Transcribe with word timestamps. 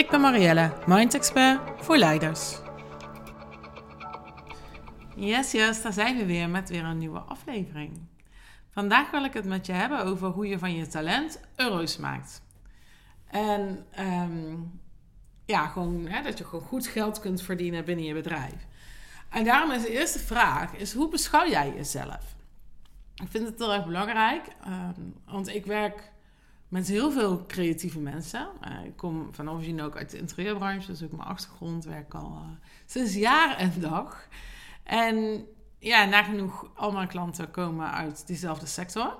Ik 0.00 0.10
ben 0.10 0.20
Marielle, 0.20 0.72
Mind 0.86 1.14
Expert 1.14 1.60
voor 1.76 1.96
leiders. 1.96 2.58
Yes, 5.16 5.52
yes, 5.52 5.82
daar 5.82 5.92
zijn 5.92 6.16
we 6.16 6.26
weer 6.26 6.48
met 6.48 6.68
weer 6.68 6.84
een 6.84 6.98
nieuwe 6.98 7.18
aflevering. 7.18 8.00
Vandaag 8.70 9.10
wil 9.10 9.24
ik 9.24 9.32
het 9.32 9.44
met 9.44 9.66
je 9.66 9.72
hebben 9.72 10.04
over 10.04 10.28
hoe 10.28 10.46
je 10.46 10.58
van 10.58 10.74
je 10.74 10.86
talent 10.86 11.40
euro's 11.56 11.96
maakt. 11.96 12.42
En 13.30 13.86
ehm, 13.90 14.56
ja, 15.44 15.66
gewoon 15.66 16.06
hè, 16.06 16.22
dat 16.22 16.38
je 16.38 16.44
gewoon 16.44 16.66
goed 16.66 16.86
geld 16.86 17.20
kunt 17.20 17.42
verdienen 17.42 17.84
binnen 17.84 18.04
je 18.04 18.14
bedrijf. 18.14 18.66
En 19.28 19.44
daarom 19.44 19.70
is 19.70 19.82
de 19.82 19.92
eerste 19.92 20.18
vraag, 20.18 20.74
is 20.74 20.92
hoe 20.92 21.08
beschouw 21.08 21.48
jij 21.48 21.72
jezelf? 21.74 22.34
Ik 23.14 23.28
vind 23.30 23.46
het 23.46 23.58
heel 23.58 23.72
erg 23.72 23.86
belangrijk, 23.86 24.46
ehm, 24.64 25.00
want 25.24 25.48
ik 25.48 25.66
werk 25.66 26.12
met 26.70 26.88
heel 26.88 27.10
veel 27.10 27.46
creatieve 27.46 28.00
mensen. 28.00 28.48
Uh, 28.68 28.84
ik 28.84 28.96
kom 28.96 29.28
van 29.34 29.50
origine 29.50 29.82
ook 29.82 29.96
uit 29.96 30.10
de 30.10 30.18
interieurbranche, 30.18 30.86
dus 30.86 31.02
ook 31.02 31.12
mijn 31.12 31.28
achtergrond 31.28 31.84
werk 31.84 32.14
al 32.14 32.42
uh, 32.44 32.50
sinds 32.86 33.14
jaar 33.14 33.56
en 33.56 33.72
dag. 33.80 34.28
En 34.82 35.46
ja, 35.78 36.04
nagenoeg 36.04 36.70
al 36.74 36.92
mijn 36.92 37.08
klanten 37.08 37.50
komen 37.50 37.92
uit 37.92 38.26
diezelfde 38.26 38.66
sector. 38.66 39.18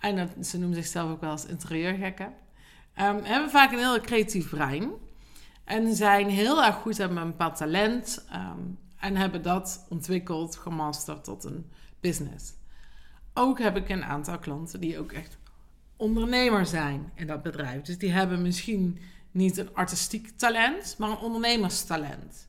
En 0.00 0.44
ze 0.44 0.58
noemen 0.58 0.76
zichzelf 0.76 1.10
ook 1.10 1.20
wel 1.20 1.30
als 1.30 1.46
interieurgekken. 1.46 2.26
Um, 2.26 3.24
hebben 3.24 3.50
vaak 3.50 3.72
een 3.72 3.78
heel 3.78 4.00
creatief 4.00 4.50
brein. 4.50 4.90
En 5.64 5.94
zijn 5.94 6.28
heel 6.28 6.64
erg 6.64 6.74
goed, 6.74 6.98
hebben 6.98 7.18
een 7.18 7.26
bepaald 7.26 7.56
talent. 7.56 8.26
Um, 8.34 8.78
en 8.96 9.16
hebben 9.16 9.42
dat 9.42 9.86
ontwikkeld, 9.88 10.56
gemasterd 10.56 11.24
tot 11.24 11.44
een 11.44 11.70
business. 12.00 12.52
Ook 13.34 13.58
heb 13.58 13.76
ik 13.76 13.88
een 13.88 14.04
aantal 14.04 14.38
klanten 14.38 14.80
die 14.80 14.98
ook 14.98 15.12
echt 15.12 15.38
ondernemer 16.02 16.66
zijn 16.66 17.12
in 17.14 17.26
dat 17.26 17.42
bedrijf. 17.42 17.82
Dus 17.82 17.98
die 17.98 18.10
hebben 18.10 18.42
misschien 18.42 18.98
niet 19.30 19.56
een 19.56 19.74
artistiek 19.74 20.30
talent, 20.36 20.94
maar 20.98 21.10
een 21.10 21.18
ondernemerstalent. 21.18 22.48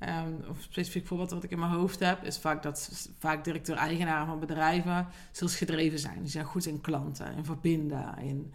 Um, 0.00 0.40
of 0.48 0.56
specifiek 0.60 1.06
voorbeeld 1.06 1.30
wat 1.30 1.44
ik 1.44 1.50
in 1.50 1.58
mijn 1.58 1.70
hoofd 1.70 2.00
heb, 2.00 2.24
is 2.24 2.38
vaak 2.38 2.62
dat 2.62 3.08
vaak 3.18 3.44
directeur-eigenaren 3.44 4.26
van 4.26 4.40
bedrijven 4.40 5.06
gedreven 5.32 5.98
zijn. 5.98 6.20
Die 6.20 6.30
zijn 6.30 6.44
goed 6.44 6.66
in 6.66 6.80
klanten, 6.80 7.36
in 7.36 7.44
verbinden, 7.44 8.14
in 8.18 8.52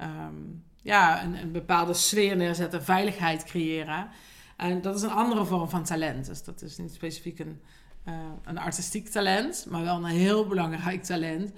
um, 0.00 0.64
ja, 0.82 1.24
een, 1.24 1.34
een, 1.34 1.52
bepaalde 1.52 1.94
sfeer 1.94 2.36
neerzetten, 2.36 2.82
veiligheid 2.82 3.44
creëren. 3.44 4.08
En 4.56 4.80
dat 4.80 4.96
is 4.96 5.02
een 5.02 5.10
andere 5.10 5.44
vorm 5.44 5.68
van 5.68 5.84
talent. 5.84 6.26
Dus 6.26 6.44
dat 6.44 6.62
is 6.62 6.78
niet 6.78 6.92
specifiek 6.92 7.38
een, 7.38 7.60
uh, 8.08 8.14
een 8.44 8.58
artistiek 8.58 9.08
talent, 9.08 9.66
maar 9.70 9.82
wel 9.82 9.96
een 9.96 10.04
heel 10.04 10.46
belangrijk 10.46 11.02
talent 11.02 11.52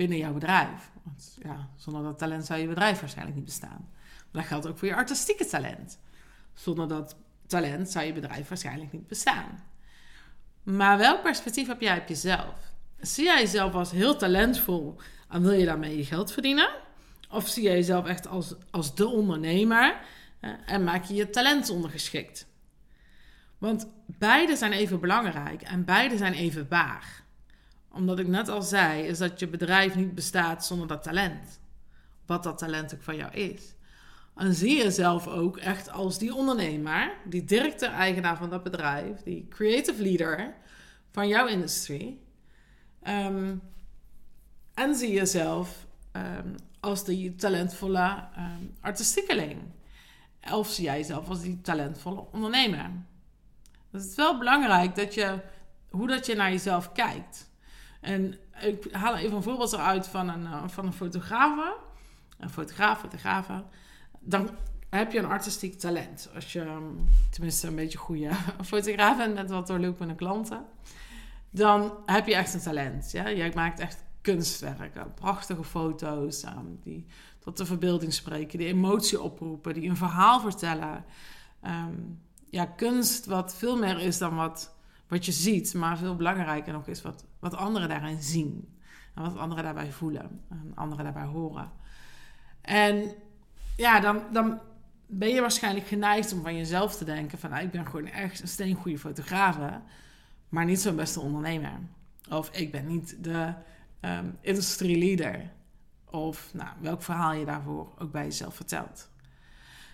binnen 0.00 0.18
jouw 0.18 0.32
bedrijf. 0.32 0.90
Want 1.02 1.38
ja, 1.42 1.68
zonder 1.76 2.02
dat 2.02 2.18
talent 2.18 2.46
zou 2.46 2.60
je 2.60 2.66
bedrijf 2.66 3.00
waarschijnlijk 3.00 3.36
niet 3.36 3.44
bestaan. 3.44 3.88
Dat 4.30 4.44
geldt 4.44 4.68
ook 4.68 4.78
voor 4.78 4.88
je 4.88 4.94
artistieke 4.94 5.46
talent. 5.46 5.98
Zonder 6.54 6.88
dat 6.88 7.16
talent 7.46 7.90
zou 7.90 8.04
je 8.06 8.12
bedrijf 8.12 8.48
waarschijnlijk 8.48 8.92
niet 8.92 9.06
bestaan. 9.06 9.64
Maar 10.62 10.98
welk 10.98 11.22
perspectief 11.22 11.66
heb 11.66 11.80
jij 11.80 11.98
op 11.98 12.08
jezelf? 12.08 12.54
Zie 13.00 13.24
jij 13.24 13.40
jezelf 13.40 13.74
als 13.74 13.90
heel 13.90 14.16
talentvol 14.16 14.96
en 15.28 15.42
wil 15.42 15.52
je 15.52 15.64
daarmee 15.64 15.96
je 15.96 16.04
geld 16.04 16.32
verdienen? 16.32 16.70
Of 17.30 17.48
zie 17.48 17.62
jij 17.62 17.74
jezelf 17.74 18.06
echt 18.06 18.26
als, 18.26 18.54
als 18.70 18.94
de 18.94 19.08
ondernemer 19.08 20.00
en 20.66 20.84
maak 20.84 21.04
je 21.04 21.14
je 21.14 21.30
talent 21.30 21.70
ondergeschikt? 21.70 22.46
Want 23.58 23.86
beide 24.06 24.56
zijn 24.56 24.72
even 24.72 25.00
belangrijk 25.00 25.62
en 25.62 25.84
beide 25.84 26.16
zijn 26.16 26.32
even 26.32 26.66
waar 26.68 27.20
omdat 27.92 28.18
ik 28.18 28.26
net 28.26 28.48
al 28.48 28.62
zei, 28.62 29.02
is 29.02 29.18
dat 29.18 29.40
je 29.40 29.48
bedrijf 29.48 29.94
niet 29.94 30.14
bestaat 30.14 30.64
zonder 30.64 30.86
dat 30.86 31.02
talent. 31.02 31.60
Wat 32.26 32.42
dat 32.42 32.58
talent 32.58 32.94
ook 32.94 33.02
van 33.02 33.16
jou 33.16 33.32
is. 33.32 33.74
En 34.36 34.54
zie 34.54 34.76
jezelf 34.76 35.26
ook 35.26 35.56
echt 35.56 35.90
als 35.90 36.18
die 36.18 36.34
ondernemer, 36.34 37.12
die 37.24 37.44
directeur-eigenaar 37.44 38.36
van 38.36 38.50
dat 38.50 38.62
bedrijf, 38.62 39.22
die 39.22 39.46
creative 39.48 40.02
leader 40.02 40.54
van 41.10 41.28
jouw 41.28 41.46
industrie. 41.46 42.22
Um, 43.08 43.62
en 44.74 44.94
zie 44.94 45.12
jezelf 45.12 45.86
um, 46.12 46.54
als 46.80 47.04
die 47.04 47.34
talentvolle 47.34 48.24
um, 48.38 48.74
artistiekeling. 48.80 49.60
Of 50.52 50.70
zie 50.70 50.84
jij 50.84 50.96
jezelf 50.96 51.28
als 51.28 51.40
die 51.40 51.60
talentvolle 51.60 52.24
ondernemer. 52.32 52.90
Dus 53.90 54.02
het 54.02 54.10
is 54.10 54.16
wel 54.16 54.38
belangrijk 54.38 54.94
dat 54.94 55.14
je, 55.14 55.40
hoe 55.90 56.06
dat 56.06 56.26
je 56.26 56.34
naar 56.34 56.50
jezelf 56.50 56.92
kijkt. 56.92 57.49
En 58.00 58.38
ik 58.60 58.92
haal 58.92 59.16
even 59.16 59.36
een 59.36 59.42
voorbeeld 59.42 59.72
eruit 59.72 60.06
van 60.06 60.28
een, 60.28 60.42
uh, 60.42 60.68
van 60.68 60.86
een 60.86 60.92
fotograaf. 60.92 61.74
Een 62.38 62.50
fotograaf, 62.50 63.00
fotografe. 63.00 63.64
Dan 64.20 64.50
heb 64.90 65.12
je 65.12 65.18
een 65.18 65.24
artistiek 65.24 65.78
talent. 65.78 66.30
Als 66.34 66.52
je 66.52 66.60
ehm, 66.60 66.82
tenminste 67.30 67.66
een 67.66 67.74
beetje 67.74 67.98
goede 67.98 68.30
fotograaf 68.64 69.16
bent 69.16 69.34
met 69.34 69.50
wat 69.50 69.66
doorlopende 69.66 70.14
klanten. 70.14 70.64
Dan 71.50 71.92
heb 72.06 72.26
je 72.26 72.34
echt 72.34 72.54
een 72.54 72.60
talent. 72.60 73.10
Ja? 73.10 73.30
Jij 73.30 73.52
maakt 73.54 73.80
echt 73.80 74.04
kunstwerken. 74.20 75.14
Prachtige 75.14 75.64
foto's 75.64 76.44
um, 76.44 76.78
die 76.82 77.06
tot 77.38 77.56
de 77.56 77.66
verbeelding 77.66 78.12
spreken. 78.12 78.58
Die 78.58 78.68
emotie 78.68 79.20
oproepen. 79.20 79.74
Die 79.74 79.88
een 79.88 79.96
verhaal 79.96 80.40
vertellen. 80.40 81.04
Um, 81.64 82.20
ja, 82.50 82.64
kunst 82.64 83.26
wat 83.26 83.54
veel 83.56 83.76
meer 83.78 84.00
is 84.00 84.18
dan 84.18 84.36
wat 84.36 84.78
wat 85.10 85.24
je 85.24 85.32
ziet, 85.32 85.74
maar 85.74 85.98
veel 85.98 86.16
belangrijker 86.16 86.72
nog 86.72 86.86
is 86.86 87.02
wat, 87.02 87.24
wat 87.40 87.54
anderen 87.54 87.88
daarin 87.88 88.22
zien. 88.22 88.78
En 89.14 89.22
wat 89.22 89.36
anderen 89.36 89.64
daarbij 89.64 89.92
voelen 89.92 90.40
en 90.48 90.72
anderen 90.74 91.04
daarbij 91.04 91.24
horen. 91.24 91.70
En 92.60 93.14
ja, 93.76 94.00
dan, 94.00 94.22
dan 94.32 94.60
ben 95.06 95.28
je 95.28 95.40
waarschijnlijk 95.40 95.86
geneigd 95.86 96.32
om 96.32 96.42
van 96.42 96.56
jezelf 96.56 96.96
te 96.96 97.04
denken 97.04 97.38
van... 97.38 97.50
Nou, 97.50 97.62
ik 97.64 97.70
ben 97.70 97.86
gewoon 97.86 98.06
echt 98.06 98.40
een 98.40 98.48
steengoede 98.48 98.98
fotograaf, 98.98 99.58
maar 100.48 100.64
niet 100.64 100.80
zo'n 100.80 100.96
beste 100.96 101.20
ondernemer. 101.20 101.78
Of 102.30 102.50
ik 102.50 102.72
ben 102.72 102.86
niet 102.86 103.16
de 103.24 103.54
um, 104.00 104.38
leader. 104.78 105.50
Of 106.04 106.54
nou, 106.54 106.68
welk 106.80 107.02
verhaal 107.02 107.32
je 107.32 107.44
daarvoor 107.44 107.92
ook 107.98 108.12
bij 108.12 108.24
jezelf 108.24 108.54
vertelt. 108.54 109.10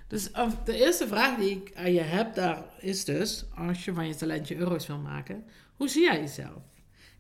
Dus 0.07 0.33
de 0.65 0.77
eerste 0.77 1.09
vraag 1.09 1.37
die 1.37 1.51
ik 1.51 1.77
aan 1.77 1.93
je 1.93 2.01
heb 2.01 2.34
daar 2.34 2.65
is 2.78 3.05
dus, 3.05 3.45
als 3.55 3.84
je 3.84 3.95
van 3.95 4.07
je 4.07 4.15
talentje 4.15 4.57
euro's 4.57 4.87
wil 4.87 4.99
maken, 4.99 5.45
hoe 5.77 5.89
zie 5.89 6.03
jij 6.03 6.21
jezelf? 6.21 6.63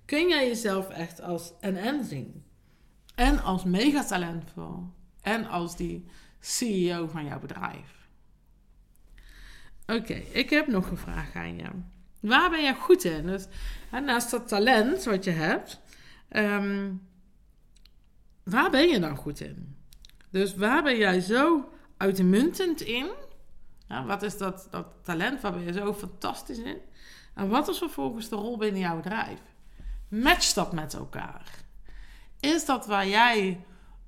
Kun 0.06 0.28
jij 0.28 0.46
jezelf 0.46 0.88
echt 0.88 1.20
als 1.20 1.52
en 1.60 2.04
zien? 2.04 2.44
En 3.14 3.42
als 3.42 3.64
mega 3.64 4.04
talentvol. 4.04 4.90
En 5.20 5.46
als 5.46 5.76
die 5.76 6.06
CEO 6.40 7.06
van 7.06 7.24
jouw 7.24 7.38
bedrijf. 7.38 8.08
Oké, 9.86 10.14
ik 10.14 10.50
heb 10.50 10.66
nog 10.66 10.90
een 10.90 10.96
vraag 10.96 11.34
aan 11.34 11.56
je. 11.56 11.68
Waar 12.20 12.50
ben 12.50 12.62
jij 12.62 12.74
goed 12.74 13.04
in? 13.04 13.26
Dus, 13.26 13.46
naast 13.90 14.30
dat 14.30 14.48
talent 14.48 15.04
wat 15.04 15.24
je 15.24 15.30
hebt, 15.30 15.80
ehm, 16.28 16.92
waar 18.42 18.70
ben 18.70 18.88
je 18.88 19.00
dan 19.00 19.16
goed 19.16 19.40
in? 19.40 19.76
Dus 20.30 20.54
waar 20.54 20.82
ben 20.82 20.96
jij 20.96 21.20
zo 21.20 21.68
uitmuntend 21.96 22.80
in. 22.80 23.10
wat 24.06 24.22
is 24.22 24.38
dat, 24.38 24.68
dat 24.70 24.86
talent? 25.02 25.40
Waar 25.40 25.52
ben 25.52 25.62
je 25.62 25.72
zo 25.72 25.94
fantastisch 25.94 26.58
in? 26.58 26.78
En 27.34 27.48
wat 27.48 27.68
is 27.68 27.78
vervolgens 27.78 28.28
de 28.28 28.36
rol 28.36 28.56
binnen 28.56 28.80
jouw 28.80 28.96
bedrijf? 28.96 29.40
Match 30.08 30.52
dat 30.52 30.72
met 30.72 30.94
elkaar. 30.94 31.64
Is 32.40 32.64
dat 32.64 32.86
waar 32.86 33.08
jij 33.08 33.64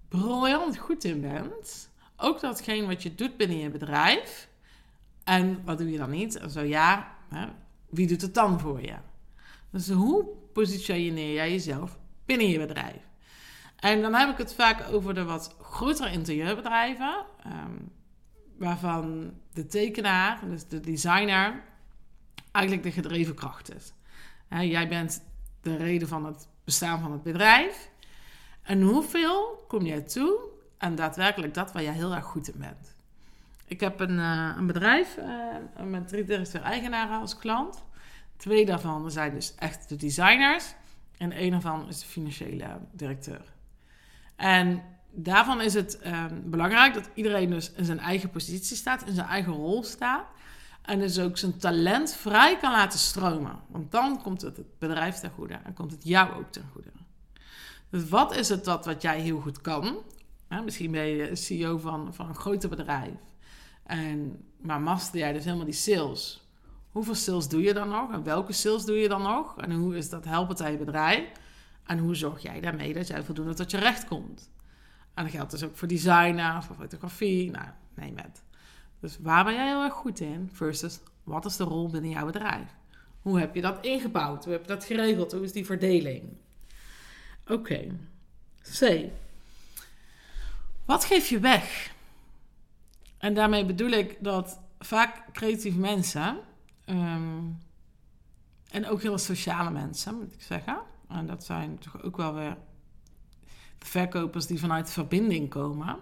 briljant 0.08 0.78
goed 0.78 1.04
in 1.04 1.20
bent? 1.20 1.90
Ook 2.16 2.40
datgene 2.40 2.86
wat 2.86 3.02
je 3.02 3.14
doet 3.14 3.36
binnen 3.36 3.58
je 3.58 3.70
bedrijf? 3.70 4.48
En 5.24 5.64
wat 5.64 5.78
doe 5.78 5.90
je 5.90 5.98
dan 5.98 6.10
niet? 6.10 6.36
En 6.36 6.50
zo 6.50 6.60
ja, 6.60 7.14
hè, 7.28 7.46
wie 7.88 8.06
doet 8.06 8.22
het 8.22 8.34
dan 8.34 8.60
voor 8.60 8.80
je? 8.80 8.96
Dus 9.70 9.88
hoe 9.90 10.24
positioneer 10.52 11.34
jij 11.34 11.50
jezelf 11.50 11.98
binnen 12.26 12.48
je 12.48 12.58
bedrijf? 12.58 13.08
En 13.76 14.02
dan 14.02 14.14
heb 14.14 14.28
ik 14.28 14.38
het 14.38 14.54
vaak 14.54 14.92
over 14.92 15.14
de 15.14 15.24
wat 15.24 15.56
grotere 15.60 16.10
interieurbedrijven, 16.10 17.24
ehm, 17.42 17.76
waarvan 18.58 19.34
de 19.52 19.66
tekenaar, 19.66 20.48
dus 20.48 20.68
de 20.68 20.80
designer, 20.80 21.64
eigenlijk 22.52 22.86
de 22.86 22.92
gedreven 22.92 23.34
kracht 23.34 23.74
is. 23.74 23.92
jij 24.48 24.88
bent 24.88 25.22
de 25.68 25.76
reden 25.84 26.08
van 26.08 26.24
het 26.24 26.48
bestaan 26.64 27.00
van 27.00 27.12
het 27.12 27.22
bedrijf. 27.22 27.90
En 28.62 28.82
hoeveel 28.82 29.64
kom 29.68 29.86
jij 29.86 30.00
toe 30.00 30.38
aan 30.78 30.94
daadwerkelijk 30.94 31.54
dat 31.54 31.72
waar 31.72 31.82
jij 31.82 31.92
heel 31.92 32.14
erg 32.14 32.24
goed 32.24 32.48
in 32.48 32.60
bent? 32.60 32.94
Ik 33.66 33.80
heb 33.80 34.00
een, 34.00 34.18
uh, 34.18 34.54
een 34.56 34.66
bedrijf 34.66 35.16
uh, 35.16 35.84
met 35.84 36.08
drie 36.08 36.24
directeur-eigenaren 36.24 37.20
als 37.20 37.36
klant. 37.36 37.82
Twee 38.36 38.66
daarvan 38.66 39.10
zijn 39.10 39.34
dus 39.34 39.54
echt 39.54 39.88
de 39.88 39.96
designers. 39.96 40.74
En 41.18 41.32
één 41.32 41.50
daarvan 41.50 41.88
is 41.88 42.00
de 42.00 42.06
financiële 42.06 42.78
directeur. 42.92 43.42
En 44.36 44.82
daarvan 45.10 45.60
is 45.60 45.74
het 45.74 46.06
um, 46.06 46.50
belangrijk 46.50 46.94
dat 46.94 47.10
iedereen 47.14 47.50
dus 47.50 47.72
in 47.72 47.84
zijn 47.84 47.98
eigen 47.98 48.30
positie 48.30 48.76
staat, 48.76 49.06
in 49.06 49.14
zijn 49.14 49.26
eigen 49.26 49.52
rol 49.52 49.84
staat. 49.84 50.26
En 50.88 50.98
dus 50.98 51.18
ook 51.18 51.38
zijn 51.38 51.58
talent 51.58 52.14
vrij 52.14 52.56
kan 52.56 52.72
laten 52.72 52.98
stromen. 52.98 53.58
Want 53.66 53.92
dan 53.92 54.22
komt 54.22 54.40
het 54.40 54.56
het 54.56 54.78
bedrijf 54.78 55.16
ten 55.16 55.30
goede 55.30 55.54
en 55.54 55.74
komt 55.74 55.90
het 55.90 56.04
jou 56.04 56.34
ook 56.34 56.52
ten 56.52 56.64
goede. 56.72 56.90
Dus 57.90 58.08
wat 58.08 58.36
is 58.36 58.48
het 58.48 58.64
dat 58.64 58.84
wat 58.84 59.02
jij 59.02 59.20
heel 59.20 59.40
goed 59.40 59.60
kan? 59.60 59.96
misschien 60.64 60.90
ben 60.90 61.06
je 61.06 61.36
CEO 61.36 61.78
van, 61.78 62.14
van 62.14 62.28
een 62.28 62.34
groot 62.34 62.68
bedrijf. 62.68 63.18
En, 63.82 64.44
maar 64.60 64.80
master 64.80 65.18
jij 65.18 65.32
dus 65.32 65.44
helemaal 65.44 65.64
die 65.64 65.74
sales. 65.74 66.48
Hoeveel 66.90 67.14
sales 67.14 67.48
doe 67.48 67.62
je 67.62 67.74
dan 67.74 67.88
nog? 67.88 68.12
En 68.12 68.22
welke 68.22 68.52
sales 68.52 68.84
doe 68.84 68.96
je 68.96 69.08
dan 69.08 69.22
nog? 69.22 69.58
En 69.60 69.72
hoe 69.72 69.96
is 69.96 70.08
dat 70.08 70.24
helpend 70.24 70.62
aan 70.62 70.70
je 70.70 70.78
bedrijf? 70.78 71.24
En 71.84 71.98
hoe 71.98 72.14
zorg 72.14 72.42
jij 72.42 72.60
daarmee 72.60 72.94
dat 72.94 73.06
jij 73.06 73.22
voldoende 73.22 73.54
tot 73.54 73.70
je 73.70 73.78
recht 73.78 74.06
komt? 74.06 74.50
En 75.14 75.24
dat 75.24 75.32
geldt 75.32 75.50
dus 75.50 75.64
ook 75.64 75.76
voor 75.76 75.88
designen, 75.88 76.62
voor 76.62 76.76
fotografie, 76.76 77.50
nou, 77.50 77.68
neem 77.94 78.16
het. 78.16 78.42
Dus 79.00 79.18
waar 79.20 79.44
ben 79.44 79.54
jij 79.54 79.66
heel 79.66 79.82
erg 79.82 79.92
goed 79.92 80.20
in? 80.20 80.50
Versus, 80.52 81.00
wat 81.24 81.44
is 81.44 81.56
de 81.56 81.64
rol 81.64 81.88
binnen 81.88 82.10
jouw 82.10 82.26
bedrijf? 82.26 82.76
Hoe 83.22 83.40
heb 83.40 83.54
je 83.54 83.60
dat 83.60 83.84
ingebouwd? 83.84 84.44
Hoe 84.44 84.52
heb 84.52 84.62
je 84.62 84.68
dat 84.68 84.84
geregeld? 84.84 85.32
Hoe 85.32 85.42
is 85.42 85.52
die 85.52 85.64
verdeling? 85.64 86.22
Oké. 87.46 87.86
C. 88.78 89.10
Wat 90.84 91.04
geef 91.04 91.28
je 91.28 91.38
weg? 91.38 91.92
En 93.18 93.34
daarmee 93.34 93.64
bedoel 93.64 93.90
ik 93.90 94.16
dat 94.20 94.60
vaak 94.78 95.32
creatieve 95.32 95.78
mensen, 95.78 96.38
ehm, 96.84 97.44
en 98.70 98.86
ook 98.86 99.02
heel 99.02 99.18
sociale 99.18 99.70
mensen, 99.70 100.14
moet 100.14 100.32
ik 100.32 100.42
zeggen, 100.42 100.78
en 101.08 101.26
dat 101.26 101.44
zijn 101.44 101.78
toch 101.78 102.02
ook 102.02 102.16
wel 102.16 102.34
weer 102.34 102.56
de 103.78 103.86
verkopers 103.86 104.46
die 104.46 104.58
vanuit 104.58 104.90
verbinding 104.90 105.48
komen, 105.48 105.96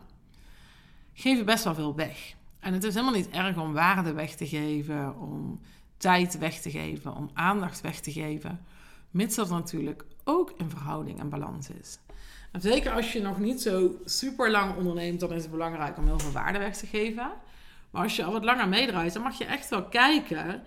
geven 1.13 1.45
best 1.45 1.65
wel 1.65 1.75
veel 1.75 1.95
weg. 1.95 2.36
En 2.67 2.73
het 2.73 2.85
is 2.85 2.95
helemaal 2.95 3.15
niet 3.15 3.31
erg 3.31 3.57
om 3.57 3.73
waarde 3.73 4.13
weg 4.13 4.35
te 4.35 4.47
geven, 4.47 5.21
om 5.21 5.61
tijd 5.97 6.39
weg 6.39 6.61
te 6.61 6.71
geven, 6.71 7.15
om 7.15 7.31
aandacht 7.35 7.81
weg 7.81 8.01
te 8.01 8.13
geven, 8.13 8.61
mits 9.11 9.37
dat 9.37 9.49
natuurlijk 9.49 10.05
ook 10.25 10.53
in 10.57 10.71
verhouding 10.71 11.21
en 11.21 11.29
balans 11.29 11.71
is. 11.71 11.99
En 12.53 12.61
zeker 12.61 12.93
als 12.93 13.13
je 13.13 13.21
nog 13.21 13.39
niet 13.39 13.63
zo 13.63 13.91
super 14.05 14.51
lang 14.51 14.77
onderneemt, 14.77 15.21
dan 15.21 15.33
is 15.33 15.43
het 15.43 15.51
belangrijk 15.51 15.99
om 15.99 16.07
heel 16.07 16.19
veel 16.19 16.33
waarde 16.33 16.59
weg 16.59 16.77
te 16.77 16.87
geven. 16.87 17.33
Maar 17.91 18.03
als 18.03 18.17
je 18.17 18.25
al 18.25 18.33
wat 18.33 18.45
langer 18.45 18.69
meedraait, 18.69 19.13
dan 19.13 19.23
mag 19.23 19.39
je 19.39 19.45
echt 19.45 19.69
wel 19.69 19.85
kijken. 19.85 20.63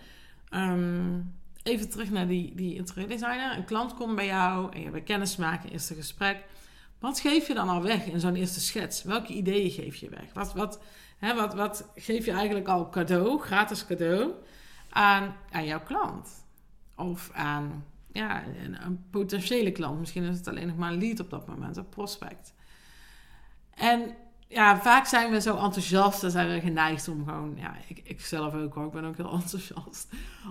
Ehm, 0.49 1.19
even 1.63 1.89
terug 1.89 2.11
naar 2.11 2.27
die, 2.27 2.55
die 2.55 2.75
interieurdesigner. 2.75 3.57
Een 3.57 3.65
klant 3.65 3.93
komt 3.93 4.15
bij 4.15 4.25
jou 4.25 4.73
en 4.73 4.81
je 4.81 4.89
hebt 4.89 5.03
kennis 5.03 5.35
maken, 5.35 5.69
eerste 5.69 5.95
gesprek. 5.95 6.43
Wat 6.99 7.19
geef 7.19 7.47
je 7.47 7.53
dan 7.53 7.69
al 7.69 7.81
weg 7.81 8.05
in 8.05 8.19
zo'n 8.19 8.35
eerste 8.35 8.59
schets? 8.59 9.03
Welke 9.03 9.33
ideeën 9.33 9.71
geef 9.71 9.95
je 9.95 10.09
weg? 10.09 10.33
Wat, 10.33 10.53
wat, 10.53 10.79
hè, 11.19 11.35
wat, 11.35 11.53
wat 11.53 11.89
geef 11.95 12.25
je 12.25 12.31
eigenlijk 12.31 12.67
al 12.67 12.89
cadeau, 12.89 13.39
gratis 13.39 13.85
cadeau, 13.85 14.31
aan, 14.89 15.35
aan 15.51 15.65
jouw 15.65 15.83
klant? 15.83 16.29
Of 16.95 17.31
aan 17.33 17.85
ja, 18.11 18.43
een, 18.45 18.85
een, 18.85 19.05
potentiële 19.09 19.71
klant. 19.71 19.99
Misschien 19.99 20.23
is 20.23 20.37
het 20.37 20.47
alleen 20.47 20.67
nog 20.67 20.77
maar 20.77 20.91
een 20.91 20.99
lead 20.99 21.19
op 21.19 21.29
dat 21.29 21.47
moment, 21.47 21.77
een 21.77 21.89
prospect. 21.89 22.53
En 23.73 24.15
ja, 24.47 24.81
vaak 24.81 25.05
zijn 25.05 25.31
we 25.31 25.41
zo 25.41 25.57
enthousiast 25.57 26.23
en 26.23 26.31
zijn 26.31 26.49
we 26.49 26.59
geneigd 26.59 27.07
om 27.07 27.25
gewoon, 27.25 27.53
ja, 27.57 27.75
ik, 27.87 28.01
ik 28.03 28.21
zelf 28.21 28.53
ook 28.53 28.73
hoor, 28.73 28.85
ik 28.85 28.91
ben 28.91 29.05
ook 29.05 29.17
heel 29.17 29.31
enthousiast, 29.41 30.07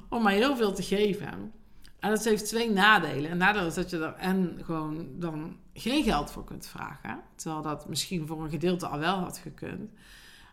om 0.08 0.22
maar 0.22 0.32
heel 0.32 0.56
veel 0.56 0.72
te 0.72 0.82
geven. 0.82 1.52
En 1.98 2.10
dat 2.10 2.24
heeft 2.24 2.46
twee 2.46 2.70
nadelen. 2.70 3.30
En 3.30 3.36
nadeel 3.36 3.66
is 3.66 3.74
dat 3.74 3.90
je 3.90 3.98
er 3.98 4.14
en 4.14 4.58
gewoon 4.64 5.08
dan 5.14 5.56
geen 5.74 6.02
geld 6.04 6.30
voor 6.30 6.44
kunt 6.44 6.66
vragen, 6.66 7.20
terwijl 7.34 7.62
dat 7.62 7.88
misschien 7.88 8.26
voor 8.26 8.42
een 8.42 8.50
gedeelte 8.50 8.86
al 8.86 8.98
wel 8.98 9.16
had 9.16 9.38
gekund. 9.38 9.90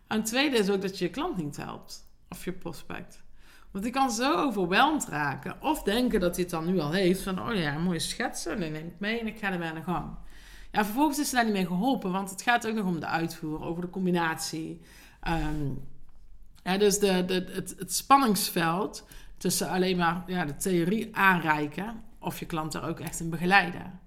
En 0.08 0.18
het 0.18 0.26
tweede 0.26 0.58
is 0.58 0.70
ook 0.70 0.82
dat 0.82 0.98
je 0.98 1.06
je 1.06 1.12
klant 1.12 1.38
niet 1.38 1.58
helpt, 1.58 2.08
of 2.30 2.46
je 2.46 2.52
prospect. 2.52 3.24
Want 3.72 3.88
die 3.88 3.94
kan 3.94 4.12
zo 4.12 4.34
overweldigd 4.36 5.08
raken. 5.08 5.62
Of 5.62 5.84
denken 5.84 6.20
dat 6.20 6.36
hij 6.36 6.44
het 6.44 6.52
dan 6.52 6.66
nu 6.66 6.80
al 6.80 6.92
heeft. 6.92 7.22
Van, 7.22 7.50
oh 7.50 7.56
ja, 7.56 7.78
mooie 7.78 8.00
schetsen. 8.00 8.60
Die 8.60 8.70
neem 8.70 8.88
ik 8.88 9.00
mee 9.00 9.20
en 9.20 9.28
ik 9.28 9.38
ga 9.38 9.52
ermee 9.52 9.70
aan 9.70 9.76
de 9.76 9.84
gang. 9.84 10.16
Ja, 10.72 10.86
vervolgens 10.86 11.20
is 11.20 11.30
ze 11.30 11.36
daar 11.36 11.44
niet 11.44 11.54
mee 11.54 11.66
geholpen. 11.66 12.12
Want 12.12 12.30
het 12.30 12.42
gaat 12.42 12.68
ook 12.68 12.76
nog 12.76 12.86
om 12.86 13.00
de 13.00 13.06
uitvoer. 13.06 13.64
Over 13.64 13.82
de 13.82 13.90
combinatie. 13.90 14.82
Ja, 16.64 16.78
dus 16.78 17.00
de, 17.00 17.08
het, 17.08 17.76
het 17.78 17.94
spanningsveld 17.94 19.06
tussen 19.38 19.70
alleen 19.70 19.98
maar 19.98 20.24
ja, 20.28 20.46
de 20.46 20.56
theorie 20.56 21.16
aanreiken. 21.16 22.04
Of 22.20 22.40
je 22.40 22.46
klant 22.46 22.74
er 22.74 22.84
ook 22.84 23.00
echt 23.00 23.20
in 23.20 23.30
begeleiden. 23.30 24.00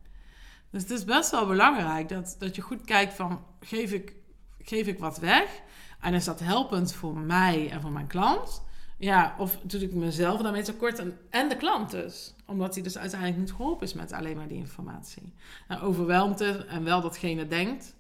Dus 0.71 0.83
het 0.83 0.91
is 0.91 1.05
best 1.05 1.31
wel 1.31 1.47
belangrijk 1.47 2.09
dat, 2.09 2.37
dat 2.39 2.57
je 2.57 2.63
goed 2.63 2.85
kijkt 2.85 3.15
van... 3.15 3.45
Geef 3.61 3.93
ik, 3.93 4.15
geef 4.59 4.87
ik 4.87 4.99
wat 4.99 5.19
weg? 5.19 5.63
En 6.01 6.15
is 6.15 6.25
dat 6.25 6.41
helpend 6.41 6.93
voor 6.93 7.17
mij 7.19 7.71
en 7.71 7.81
voor 7.81 7.93
mijn 7.93 8.07
klant... 8.07 8.67
Ja, 9.01 9.35
of 9.39 9.59
doe 9.63 9.81
ik 9.81 9.93
mezelf 9.93 10.41
daarmee 10.41 10.63
tekort 10.63 10.99
en, 10.99 11.19
en 11.31 11.49
de 11.49 11.57
klant 11.57 11.91
dus. 11.91 12.35
Omdat 12.47 12.75
hij 12.75 12.83
dus 12.83 12.99
uiteindelijk 12.99 13.41
niet 13.41 13.53
geholpen 13.53 13.87
is 13.87 13.95
met 13.95 14.13
alleen 14.13 14.37
maar 14.37 14.49
die 14.49 14.59
informatie. 14.59 15.35
Nou, 15.69 15.83
overweldigt 15.83 16.39
het 16.39 16.67
en 16.67 16.85
wel 16.85 17.01
datgene 17.01 17.47
denkt. 17.47 17.95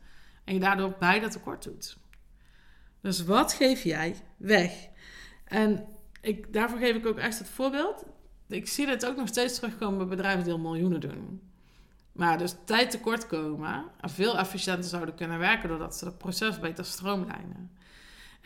En 0.44 0.54
je 0.54 0.60
daardoor 0.60 0.94
beide 0.98 1.28
tekort 1.28 1.62
doet. 1.62 1.96
Dus 3.00 3.24
wat 3.24 3.52
geef 3.52 3.82
jij 3.82 4.16
weg? 4.36 4.72
En 5.44 5.86
ik, 6.20 6.52
daarvoor 6.52 6.78
geef 6.78 6.96
ik 6.96 7.06
ook 7.06 7.18
echt 7.18 7.38
het 7.38 7.48
voorbeeld. 7.48 8.04
Ik 8.48 8.68
zie 8.68 8.86
dit 8.86 9.06
ook 9.06 9.16
nog 9.16 9.28
steeds 9.28 9.54
terugkomen 9.54 9.98
bij 9.98 10.06
bedrijven 10.06 10.44
die 10.44 10.52
al 10.52 10.58
miljoenen 10.58 11.00
doen. 11.00 11.42
Maar 12.12 12.38
dus 12.38 12.54
tijd 12.64 12.90
tekort 12.90 13.26
komen 13.26 13.84
en 14.00 14.10
veel 14.10 14.38
efficiënter 14.38 14.90
zouden 14.90 15.14
kunnen 15.14 15.38
werken 15.38 15.68
doordat 15.68 15.96
ze 15.96 16.04
het 16.04 16.18
proces 16.18 16.58
beter 16.60 16.84
stroomlijnen. 16.84 17.70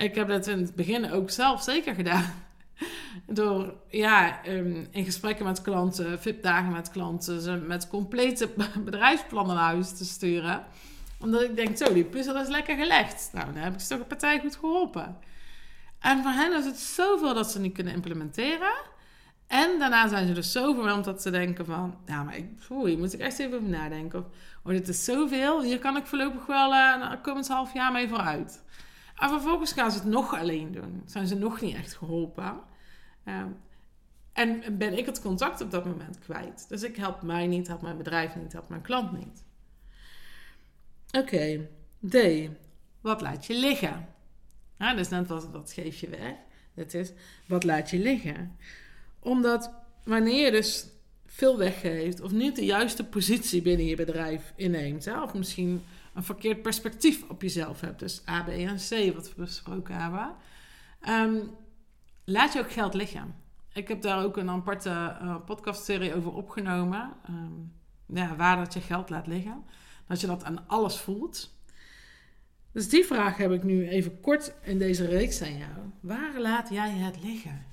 Ik 0.02 0.14
heb 0.14 0.28
dat 0.28 0.46
in 0.46 0.58
het 0.58 0.74
begin 0.74 1.10
ook 1.10 1.30
zelf 1.30 1.62
zeker 1.62 1.94
gedaan. 1.94 2.24
Door 3.26 3.74
ja, 3.90 4.44
ehm, 4.44 4.84
in 4.90 5.04
gesprekken 5.04 5.44
met 5.44 5.62
klanten, 5.62 6.20
VIP-dagen 6.20 6.72
met 6.72 6.90
klanten, 6.90 7.40
ze 7.40 7.52
met 7.52 7.88
complete 7.88 8.48
bedrijfsplannen 8.84 9.54
naar 9.54 9.64
huis 9.64 9.96
te 9.96 10.04
sturen. 10.04 10.64
Omdat 11.20 11.42
ik 11.42 11.56
denk, 11.56 11.76
zo, 11.76 11.92
die 11.92 12.04
puzzel 12.04 12.40
is 12.40 12.48
lekker 12.48 12.76
gelegd. 12.76 13.30
Nou, 13.32 13.46
dan 13.52 13.62
heb 13.62 13.72
ik 13.72 13.80
ze 13.80 13.88
toch 13.88 13.98
een 13.98 14.06
partij 14.06 14.40
goed 14.40 14.56
geholpen. 14.56 15.16
En 15.98 16.22
voor 16.22 16.32
hen 16.32 16.58
is 16.58 16.64
het 16.64 16.78
zoveel 16.78 17.34
dat 17.34 17.50
ze 17.50 17.60
niet 17.60 17.74
kunnen 17.74 17.94
implementeren. 17.94 18.72
En 19.46 19.78
daarna 19.78 20.08
zijn 20.08 20.26
ze 20.26 20.32
dus 20.32 20.52
zo 20.52 20.74
verwend 20.74 21.04
dat 21.04 21.22
ze 21.22 21.30
denken 21.30 21.64
van... 21.64 21.94
Ja, 22.06 22.22
maar 22.22 22.36
ik, 22.36 22.46
hier 22.68 22.98
moet 22.98 23.12
ik 23.12 23.20
echt 23.20 23.38
even 23.38 23.70
nadenken. 23.70 24.18
Of, 24.18 24.24
oh, 24.64 24.72
dit 24.72 24.88
is 24.88 25.04
zoveel. 25.04 25.62
Hier 25.62 25.78
kan 25.78 25.96
ik 25.96 26.06
voorlopig 26.06 26.46
wel 26.46 26.72
uh, 26.72 27.12
komend 27.22 27.48
half 27.48 27.74
jaar 27.74 27.92
mee 27.92 28.08
vooruit. 28.08 28.62
En 29.22 29.28
vervolgens 29.28 29.72
gaan 29.72 29.90
ze 29.90 29.98
het 29.98 30.06
nog 30.06 30.34
alleen 30.34 30.72
doen. 30.72 31.02
Zijn 31.06 31.26
ze 31.26 31.34
nog 31.34 31.60
niet 31.60 31.76
echt 31.76 31.94
geholpen. 31.94 32.60
Ehm, 33.24 33.48
en 34.32 34.78
ben 34.78 34.98
ik 34.98 35.06
het 35.06 35.20
contact 35.20 35.60
op 35.60 35.70
dat 35.70 35.84
moment 35.84 36.18
kwijt. 36.18 36.68
Dus 36.68 36.82
ik 36.82 36.96
help 36.96 37.22
mij 37.22 37.46
niet, 37.46 37.66
help 37.66 37.82
mijn 37.82 37.96
bedrijf 37.96 38.36
niet, 38.36 38.52
help 38.52 38.68
mijn 38.68 38.82
klant 38.82 39.12
niet. 39.12 39.44
Oké, 41.10 41.68
D. 42.08 42.16
Wat 43.00 43.20
laat 43.20 43.46
je 43.46 43.54
liggen? 43.54 44.08
Ja, 44.78 44.94
dus 44.94 45.08
net 45.08 45.28
wat, 45.28 45.50
wat 45.50 45.72
geef 45.72 46.00
je 46.00 46.08
weg. 46.08 46.34
Dat 46.74 46.94
is, 46.94 47.12
wat 47.46 47.64
laat 47.64 47.90
je 47.90 47.98
liggen? 47.98 48.56
Omdat 49.18 49.70
wanneer 50.04 50.44
je 50.44 50.50
dus 50.50 50.86
veel 51.26 51.58
weggeeft... 51.58 52.20
of 52.20 52.32
niet 52.32 52.56
de 52.56 52.64
juiste 52.64 53.04
positie 53.04 53.62
binnen 53.62 53.86
je 53.86 53.96
bedrijf 53.96 54.52
inneemt... 54.56 55.04
Hè, 55.04 55.22
of 55.22 55.34
misschien 55.34 55.82
een 56.14 56.22
verkeerd 56.22 56.62
perspectief 56.62 57.28
op 57.28 57.42
jezelf 57.42 57.80
hebt. 57.80 57.98
Dus 57.98 58.22
A, 58.28 58.42
B 58.42 58.48
en 58.48 58.76
C, 58.76 59.14
wat 59.14 59.28
we 59.28 59.34
besproken 59.36 60.00
hebben. 60.00 60.34
Ehm, 61.00 61.36
laat 62.24 62.52
je 62.52 62.60
ook 62.60 62.72
geld 62.72 62.94
liggen. 62.94 63.34
Ik 63.72 63.88
heb 63.88 64.02
daar 64.02 64.24
ook 64.24 64.36
een 64.36 64.50
aparte 64.50 64.90
uh, 64.90 65.36
podcastserie 65.44 66.14
over 66.14 66.32
opgenomen. 66.32 67.12
Ehm, 67.26 68.16
ja, 68.18 68.36
waar 68.36 68.56
dat 68.56 68.72
je 68.72 68.80
geld 68.80 69.10
laat 69.10 69.26
liggen. 69.26 69.64
Dat 70.06 70.20
je 70.20 70.26
dat 70.26 70.44
aan 70.44 70.68
alles 70.68 70.96
voelt. 70.96 71.60
Dus 72.72 72.88
die 72.88 73.04
vraag 73.04 73.36
heb 73.36 73.50
ik 73.50 73.62
nu 73.62 73.88
even 73.88 74.20
kort 74.20 74.52
in 74.62 74.78
deze 74.78 75.06
reeks 75.06 75.42
aan 75.42 75.56
jou. 75.56 75.72
Waar 76.00 76.40
laat 76.40 76.68
jij 76.68 76.90
het 76.90 77.22
liggen? 77.22 77.64